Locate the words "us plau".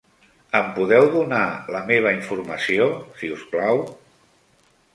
3.37-3.87